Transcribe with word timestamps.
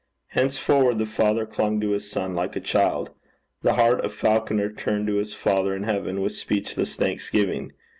Henceforward 0.29 0.97
the 0.97 1.05
father 1.05 1.45
clung 1.45 1.79
to 1.79 1.91
his 1.91 2.09
son 2.09 2.33
like 2.33 2.55
a 2.55 2.59
child. 2.59 3.11
The 3.61 3.75
heart 3.75 4.03
of 4.03 4.11
Falconer 4.15 4.71
turned 4.71 5.05
to 5.05 5.17
his 5.17 5.35
Father 5.35 5.75
in 5.75 5.83
heaven 5.83 6.21
with 6.21 6.35
speechless 6.35 6.95
thanksgiving. 6.95 7.73